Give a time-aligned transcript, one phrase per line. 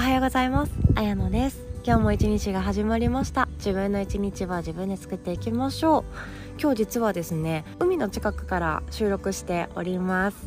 [0.00, 0.72] おはようございます。
[0.94, 1.62] あやのです。
[1.84, 3.50] 今日も一日が始まりました。
[3.58, 6.06] 自分の一日は自分で作っていきましょ
[6.56, 6.58] う。
[6.58, 10.38] 今日実はですね海の近くから収録しております。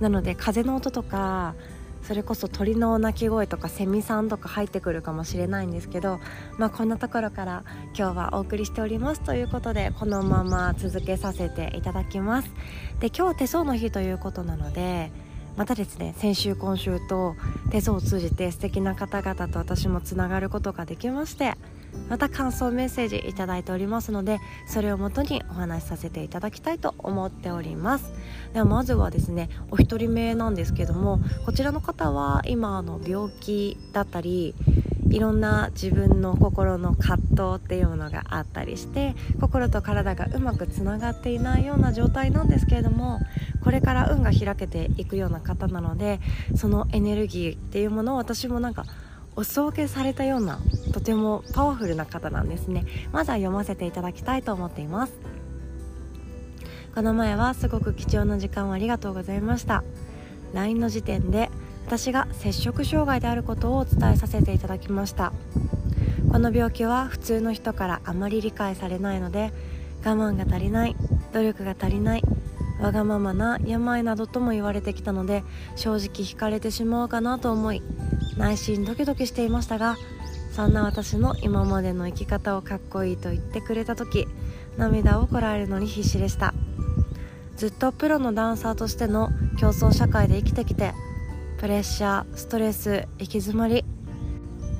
[0.00, 1.54] なので風の音とか
[2.02, 6.20] それこそ鳥の鳴き声とかセミさんとか入ってくるかもしれないんですけど
[6.58, 7.64] まあこんなところから
[7.96, 9.22] 今日はお送りしております。
[9.22, 12.50] ということでこのまま続けさせていただきます。
[13.00, 15.10] で今日手相の日ということなので
[15.56, 17.36] またですね先週今週と
[17.70, 21.54] 手相を通じて素敵な方々と私もつながることができまして
[22.08, 28.12] また感想メッセージいただいておりますのでそれをもとにお話しさせていただきたいと思っております。
[28.52, 34.54] ではまずはですねお一人目なんですけどもこちらの方は今の病気だったり
[35.10, 43.20] いろんな自分の心の葛藤っていうのがあったりして心と体がうまくつながっていないような状態なんですけれども
[43.62, 46.20] これから運が開けていくような方なので
[46.56, 48.84] そのエネルギーっていうものを私もなんか
[49.36, 50.60] お裾分けされたような
[50.92, 52.84] とてもパワフルな方なんですね。
[53.12, 55.14] まずは読ませていただきたいと思っています。
[56.94, 59.82] この前はすごく貴重な時間をありがとうございました。
[60.52, 61.50] LINE の時点で
[61.86, 65.32] 私が摂食障害であることをお伝えさせていただきました。
[66.34, 69.52] この病気は普通の人からあまり理解されないので
[70.04, 70.96] 我慢が足りない
[71.32, 72.24] 努力が足りない
[72.80, 75.44] わがままな病などとも言われてきたので
[75.76, 77.82] 正直惹かれてしまうかなと思い
[78.36, 79.96] 内心ドキドキしていましたが
[80.50, 84.26] そんな私の今までの生き方をかっこいいと言ってくれた時
[84.76, 86.52] 涙をこらえるのに必死でした。
[87.56, 90.92] ずっとプロのダンサーとしての競争社会で生きてきて
[91.58, 93.84] プレッシャーストレス行き詰まり。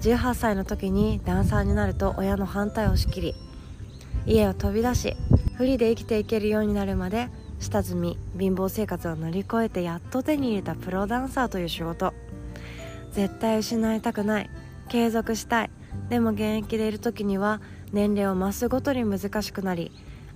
[0.04, 3.34] 18歳の時にダンサーになると親の反対を押しきり
[4.26, 5.16] 家を飛び出し
[5.56, 12.12] フリーで生きていけるようになるまで下積み貧乏生活を乗り越えてやっと手に入れたプロダンサーという仕事。
[13.12, 14.50] 絶対失いたくない
[14.90, 15.70] 継続したい
[16.10, 17.62] でも現役でいる時には
[17.92, 19.92] 年齢を増すごとに難しくなり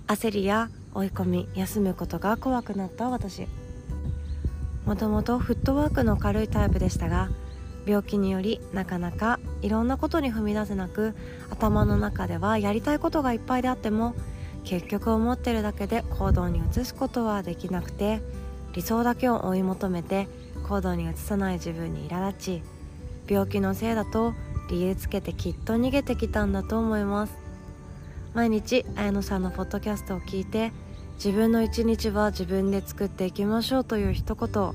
[0.07, 3.47] 焦りや追い込み休むことが怖くなった私。
[4.89, 7.29] もともとフットワークの軽いタイプでしたが
[7.85, 11.13] 病気によりなかなかいろんなことに踏み出せなく
[11.51, 14.15] 頭の中ではやりたいことがいっぱいであっても
[14.63, 18.19] 結局思ってるだけで行動に移すことはできなくて
[18.73, 20.27] 理想だけを追い求めて
[20.67, 22.63] 行動に移さない自分に苛立ち
[23.27, 24.33] 病気のせいだと
[24.71, 27.37] 理由つけてきっと逃げてきたんだと思います。
[28.33, 30.71] 毎日綾乃さんのポッドキャストを聞いて
[31.23, 34.73] 自分の一日は自分で作っていきましょうという一言を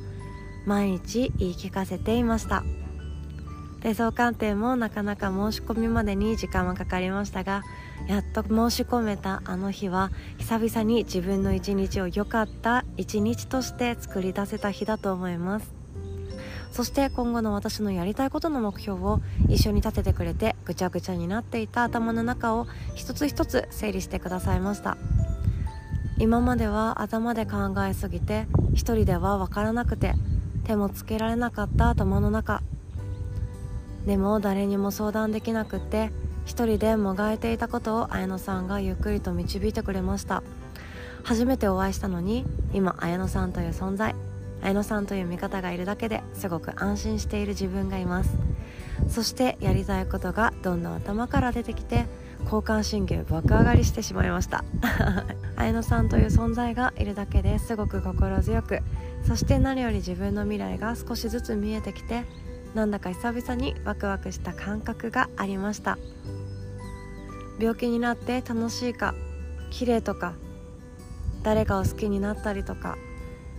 [0.66, 2.64] 毎日言い聞かせていました。
[3.80, 7.62] 手相鑑定もなかなか申し込みまでに時間はかかりましたが
[8.08, 15.72] やっと申し込めたあの日は久々に自分の一日を良かった一日として作り出せた日だと思います。
[16.72, 24.98] そして今後の私のやりたいことの目標を一緒に立ててくれてぐちゃぐちゃになっていた頭の中を一つ一つ整理してくださいました。
[26.24, 30.14] 今までは頭で考えすぎて一人では分からなくて
[30.64, 32.62] 手もつけられなかった頭の中。
[34.06, 36.12] でも誰にも相談できなくって
[36.46, 40.42] 一人でもがいていたことを綾乃さんがゆっくりと導いてくれました。
[41.24, 44.14] 初めてお会いしたのに今綾乃さんという存在。
[44.62, 48.30] 綾乃さんという味方がいるだけですごく安心している自分がいます。
[49.10, 52.06] そしてやりたいことがどんどん頭から出てきて
[52.44, 54.64] 交感神経爆上がりしてしまいました。
[55.56, 58.80] 綾乃さんという存在がいるだけですごく心強く
[59.26, 62.24] そして何より自分の未来が少しずつ見えてきて
[62.74, 65.98] なんだか久々にワクワクした感覚がありました。
[67.58, 69.14] 病気になって楽しいか
[69.70, 70.34] 綺麗とか
[71.42, 72.96] 誰かを好きになったりとか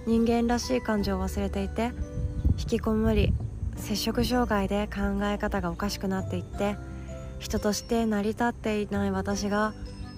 [0.06, 1.92] 人間らしい感情を忘れていて
[2.58, 3.34] 引きこもり
[3.78, 6.78] 摂食障害で考え方がおかしくなっていって
[7.40, 9.74] 人として成り立っていない私が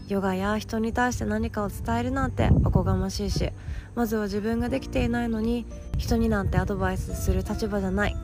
[0.07, 3.51] ヨガや人に対して何かを伝えるなんておこがましいし
[3.95, 5.65] まずは自分ができていないのに
[5.97, 8.15] 人になんてアドバイスする立場じゃない。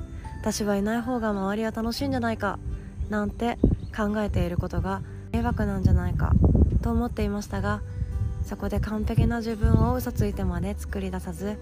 [0.43, 2.59] 私はいない方が周りは楽しいんじゃないか
[3.09, 3.57] なんて
[3.95, 5.01] 考えていることが
[5.31, 6.33] 迷惑なんじゃないか
[6.81, 7.81] と思っていましたが
[8.43, 11.57] そこで完璧な自分を嘘ついてまで作り出さず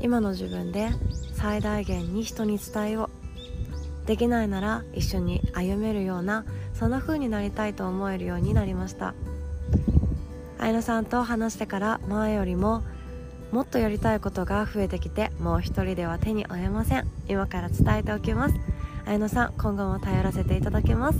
[0.00, 0.90] 今の自分で
[1.34, 3.25] 最大限に人に伝えよう
[4.06, 6.44] できないなら一緒に歩めるような
[6.74, 9.14] そんな風になりたいと思えるようになりました。
[10.58, 12.82] 綾乃さんと話してから前よりも
[13.52, 17.06] もっとやりたいことが増えてきてもう一人では手に負えません。
[17.28, 18.54] 今から伝えておきます。
[19.04, 21.18] 綾乃さん今後も頼らせていただきます。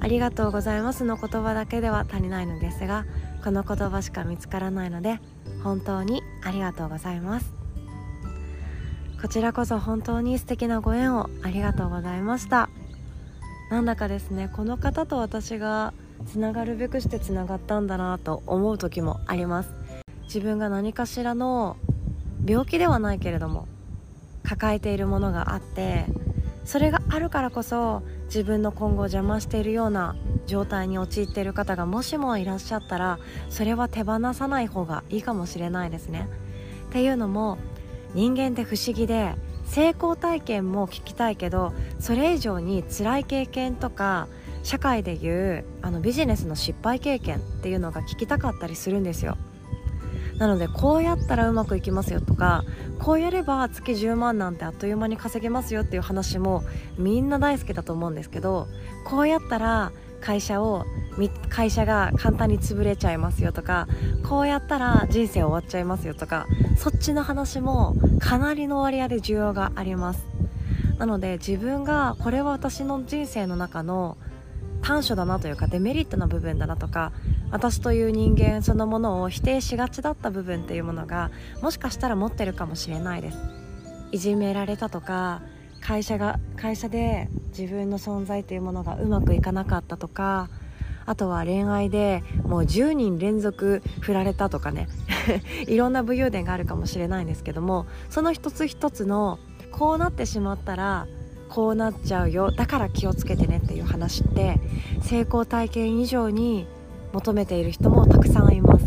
[0.00, 1.04] ありがとうございます。
[1.04, 3.06] の言葉だけでは足りないのですが
[3.44, 5.20] この言葉しか見つからないので
[5.62, 7.65] 本当にありがとうございます。
[9.26, 12.70] こちらこそ本当に素敵なご縁をありがとうございました
[13.72, 15.92] なんだかですねこの方と私が
[16.30, 19.74] つながるべくしてつながったんだなと思う時もあります
[20.26, 21.76] 自分が何かしらの
[22.46, 23.66] 病気ではないけれども
[24.44, 26.06] 抱えているものがあって
[26.64, 30.14] それがあるからこそ自分の今後を邪魔しているような
[30.46, 33.18] 状態に陥っている方がもしもいらっしゃったら
[33.50, 36.28] それは手放さない方がいいかもしれないですね。
[36.90, 37.58] っていうのも
[38.16, 39.34] 人間って不思議で
[39.66, 44.26] 成功体験も聞きたいけどそれ以上に辛い経験とか
[44.62, 49.36] 社会でいうあのビジネスの失敗経験っていうのが聞きたかったりするんですよ。
[50.38, 52.64] なのでこうやったらうまくいきますよとか
[52.98, 56.62] こうやれば月10万なんてあっという間に稼げますよっていう話も
[56.98, 58.66] みんな大好きだと思うんですけど
[59.04, 60.84] こうやったら会社を
[61.48, 63.88] 会社が簡単に潰れちゃいますよとか
[64.28, 66.46] こうやったら人生終わっちゃいますよとか
[66.76, 70.26] そっちの話もかなりの割合で需要があります。
[70.98, 74.16] なので自分がこれは私の人生の中の
[74.82, 77.12] 短所だなというかデメリットな部分だなとか
[77.50, 81.30] 私という人間そのものを否定しがちだった部分っていうものが
[81.62, 83.38] もしかしたら持ってるかもしれないです。
[84.12, 85.42] いじめられたとか
[85.86, 90.50] 会社が会社で自分の存在というものがうまくいかなかったとか
[91.04, 94.88] あとは恋愛でもう10人連続振られたとかね。
[95.68, 99.38] いろんな武勇伝があるかもしれないんですけどもその一つ一つの
[99.70, 101.06] こうなってしまったら
[101.48, 104.60] こうなっちゃうよだから気をつけてねっていう話って
[105.02, 106.66] 成功体験以上に
[107.12, 108.86] 求めている人もたくさんいます。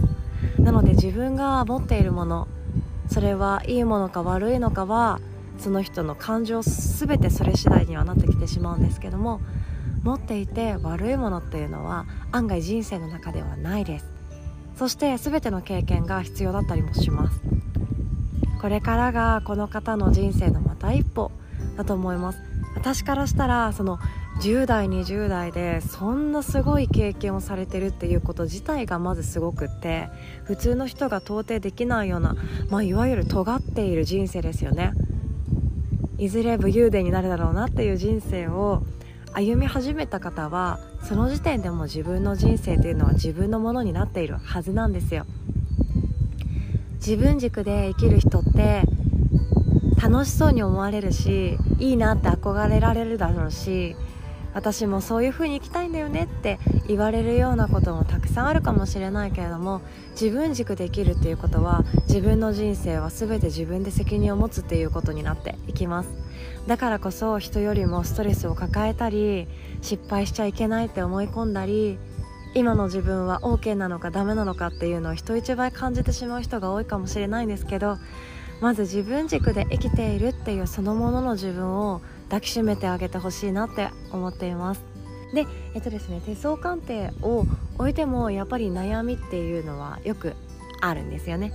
[0.59, 2.49] なので自分が持っているもの
[3.07, 5.21] それはいいものか悪いのかは
[5.59, 9.41] その人の感情全てそれ次第にはなってきてしまうんですけども
[10.03, 14.05] 持っていて悪いものっていうのは案外人生の中ではないです。
[14.75, 17.41] そして全ての経験が必要だったりもします。
[18.61, 21.31] これからがこの方の人生のまた一歩
[21.75, 22.39] だと思います。
[22.75, 23.99] 私からしたらその
[24.41, 30.07] 10代20代でそんなすごい経験をされてるっていうこと自体がまずすごくって
[30.45, 32.37] 普通の人が到底できないような、
[32.69, 34.93] まあ、いわゆる尖っている人生ですよね。
[36.19, 38.83] いずれ武勇伝になるだろうなっていう人生を
[39.33, 45.25] 歩み始めた方はその時点でも自分の人生というのは自分のものになっているはずなんですよ。
[46.95, 48.83] 自分軸で生きる人って
[50.01, 53.95] 楽しそうに思われるしいいなって憧れられるだろうし
[54.53, 59.81] 私もそういう風に生きたいんだよねって言われるようなこともたくさんあるかもしれないけれども
[60.11, 66.09] 自分軸できるっていうことは自分の人生は全て自分で責任を持つっていうことになっていきます。
[66.67, 69.47] だからこそ人よりもストレスを抱えたり
[69.81, 71.97] 失敗しちゃいけないって思い込んだり
[72.55, 77.97] 今の自分は OK なのかダメなのかっていうのを人一倍感じてしまう人が多いかもしれないんですけど
[78.61, 84.83] まず自分軸で生きているっていうそのものの自分を抱きしめてあげてほしいなって思っています。
[85.33, 87.45] でえっとですね手相鑑定を
[87.77, 90.35] 置いてもやっぱり悩みっていうのはよく
[90.81, 91.53] あるんですよね。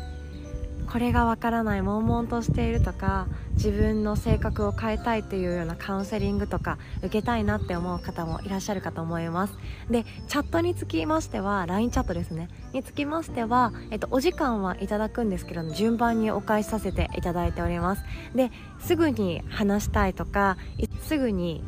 [0.94, 9.58] これがわからない悶々としているとか自分の性格を変えたいっていうようなカウンセリングとか受けたいなって思う方もいらっしゃるかと思います。
[9.91, 12.49] でチャットにつきましては LINE チャットですね。
[12.73, 18.05] につきましては、えっと、お時間はいただくんですけど順番にお返しさせていただいております。
[18.36, 20.58] ですぐに話したいとか
[21.03, 21.65] すぐに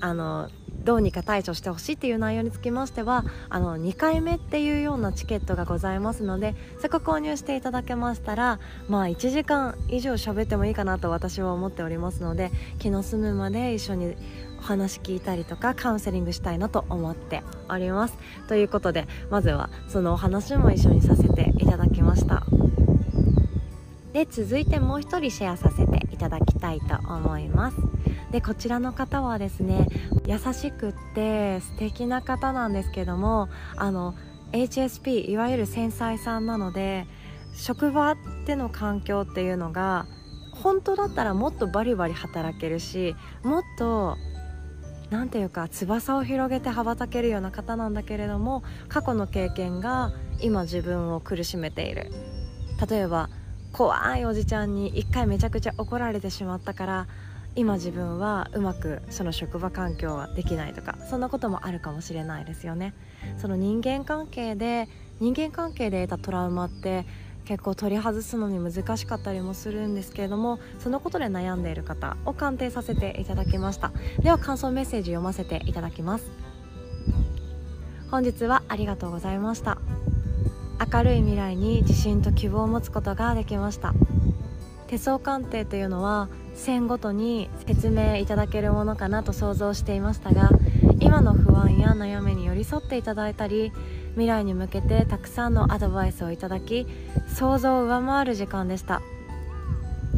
[0.00, 0.50] あの
[0.84, 14.14] どうにか対処してほしいっていう内容につきましてはあの2回目っていうようなチケットがございますのでそこ購入していただけましたらまあ1時間以上喋ってもいいかなと私は思っておりますので気の済むまで一緒に
[14.58, 18.16] お話聞いたりとかカウンセリングしたいなと思っております。
[18.48, 22.44] ということでまずはそのお話も一緒にさせていただきました。
[24.12, 27.93] で続いてもう一人シェアさせていただきたいと思います。
[28.34, 29.86] でこちらの方はですね
[30.26, 34.16] 優しくって素敵な方なんですけどもあの
[34.50, 37.06] HSP いわゆる繊細さんなので
[37.54, 40.08] 職場での環境っていうのが
[40.50, 43.14] 本当だったらもっとバリバリ働けるし
[43.44, 44.16] もっと
[45.10, 52.10] 何ていうか翼を広げて羽ばたけるような方なんだけれども過去の経験が今自分を苦しめている。
[52.90, 53.30] 例えば
[53.72, 57.06] 怖いおじちゃんに一回めちゃくちゃ怒られてしまったから
[57.56, 62.94] 今自分はうまくその職場環境はできないとかそんなこともあるかもしれないですよね。
[63.38, 64.88] その人間関係で
[65.20, 67.06] 人間関係で得たトラウマって
[67.44, 73.92] 結構取り外すのに難しかったりもするんですけれどもそのことで悩んでいる方を鑑定させていただきました。
[74.20, 76.30] では感想メッセージ読ませていただきます。
[78.10, 79.78] 本日はありがとうございました。
[80.92, 83.94] 明るい未来に自信と希望を持つことができました。
[84.86, 90.50] 手相鑑定というのは線ごとに説明いただけるものかなと想像していましたが
[91.00, 93.72] 今の不安や悩みに寄り添っていただいたり
[94.12, 96.86] 未来に向けてたくさんのアドバイスをいただき
[97.36, 99.02] 想像を上回る時間でした。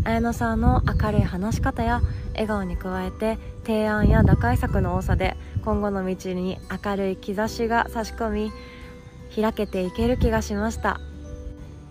[0.04, 2.00] 綾乃さんの明るい話し方や
[2.34, 8.52] 笑顔に加えて提案や打開策の多さで今後の道に明るい兆しが差し込み
[9.34, 11.00] 開けていける気がしました。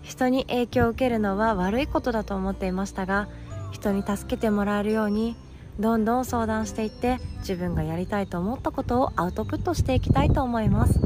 [0.02, 3.28] 人に影響を受けるのは悪いことだと思っていましたが
[3.70, 5.36] 人に助けてもらえるように
[5.78, 10.98] どんどん相談していって自分がやりたいと思ったことをアウトプットしていきたいと思います。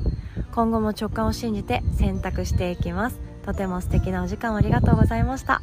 [0.53, 3.21] 今後も直感を信じて選択していきます。
[3.45, 5.61] とても素敵なお時間をありがとうございました。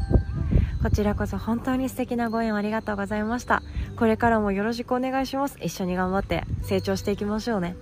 [0.81, 3.63] こちらこそ本当に素敵なご縁ありがとうございました。
[3.97, 5.57] これからもよろしくお願いします。
[5.61, 7.75] 一緒に頑張って成長していきましょうね。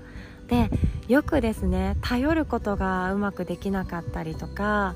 [0.48, 0.69] で
[1.07, 4.95] よくですね頼ることがうまくできなかったりとか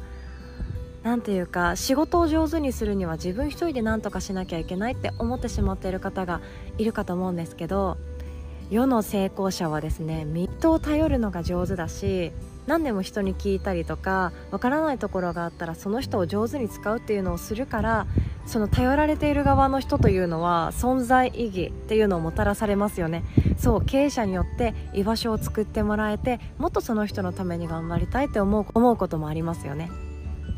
[1.04, 6.42] 何ていうか仕事を上手にするには自分一人で何とかしなきゃいけないって思ってしまっている方が
[6.78, 7.98] いるかと思うんですけど
[8.70, 12.32] 世の成功者はですね人を頼るのが上手だし
[12.68, 18.06] 何でも人に聞いたりとかわからないところがあったらその人を上手に使うっていうのをするから
[18.46, 23.24] その頼られている側の人というのは存在意義っていうのをもたらされますよね。
[23.58, 29.90] そう経営者によって居場所を作ってもらえてもっとその人のために頑張りたいって思う思うこともありますよね。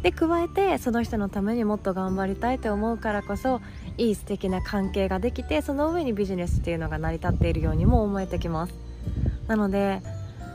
[0.03, 3.61] で加えてその人のためにもっと頑張りたいと思うからこそ
[3.97, 8.73] いい素敵な関係ができてその上にビジネスっていうのが成り立っているようにも思えてきます。
[9.47, 10.01] なので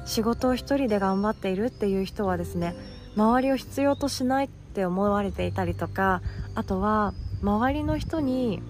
[0.04, 2.74] 仕事を一人で頑張っているっていう人はですね
[3.16, 6.22] 周りを必要としないって思われていたりとか
[6.54, 7.12] あとは
[7.42, 8.62] 周りの人に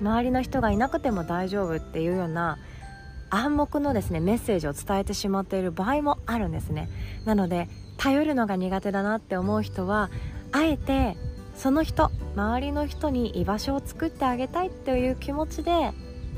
[0.00, 2.58] 周りの人がいなくても大丈夫っていうような
[3.30, 6.88] 暗黙のですねメッセージを伝えてしまっている場合もあるんですね。
[7.24, 7.68] なので
[8.00, 10.08] 頼るのが苦手だなって思う人は
[10.52, 11.18] あえて
[11.54, 15.92] その人周りの人に居場所を作ってあげたいっていう気持ちで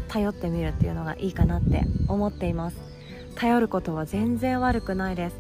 [0.09, 2.77] 頼ってみるっていうのがいいかなって思っています。
[3.37, 5.37] 頼ることは全然悪くないです。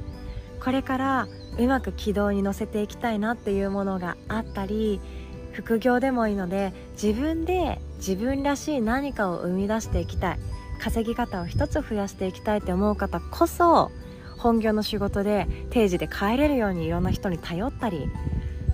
[0.61, 5.00] これからうまく軌道に乗せていきたいなっていうものがあったり
[5.50, 10.38] 副業でもいいので自分で自分らしい何かを生み出していきたい。
[10.79, 13.91] 稼ぎ方を一つ増やしていきたいって思う方こそ
[14.43, 18.11] 本業の仕事で定時で帰れるようにいろんな人に頼ったり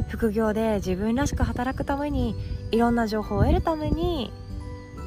[0.08, 2.34] 副業で自分らしく働くために
[2.70, 4.32] いろんな情報を得るために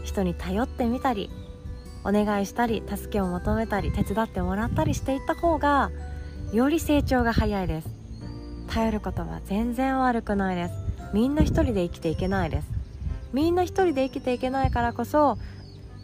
[0.04, 1.32] 人に頼ってみたり
[2.04, 5.92] お願いしたり助けを求めたり手伝ってもらったりしていった方が
[6.54, 7.88] より成長が早いです。
[8.68, 10.74] 頼ることは全然悪くないです。
[11.14, 12.68] みんな一人で生きていけないです。
[13.34, 15.38] みんな一人で生きていけないからこそ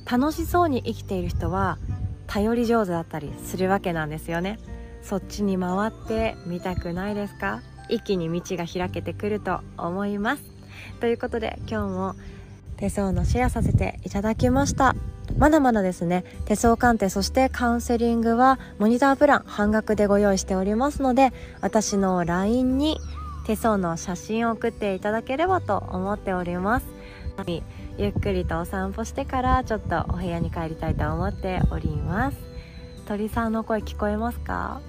[0.09, 1.77] 楽しそうに生きている人は
[2.27, 4.59] 頼り上手だったりするわけなんですよね。
[5.01, 7.61] そっちに回ってみたくないですか？
[7.89, 10.43] 一気に道が開けてくると思います。
[10.99, 12.15] ということで今日も
[12.75, 14.95] 手相のシェアさせていただきました。
[15.37, 22.97] まだまだですね手相鑑定そしてカウンセリングはモニタープラン半額でご用意しておりますので私の LINE に
[23.45, 26.87] 手相の写真を送っていただければと思っております。
[27.97, 32.37] ゆっくりとお散歩してからちょっとお部屋に帰りたいと思っております。
[33.07, 34.81] 鳥さんの声聞こえますか？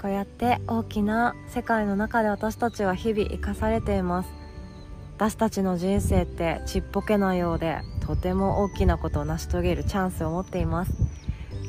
[0.00, 4.28] こうやって大きな世界の中で私たちは日々生かされています。
[5.16, 10.92] 私たちの人生ってちっぽけなようでとても大きなことを成し遂げるチャンスを持っています。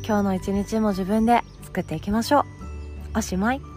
[0.05, 2.43] 今日の一日も自分で作っていきましょう。
[3.17, 3.72] おしまい。